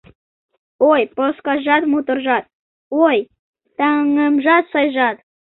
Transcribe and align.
Ой, 0.91 1.01
Проскажат-моторжат, 1.15 2.43
ой, 3.07 3.17
таҥемжат-сайжат! 3.77 5.17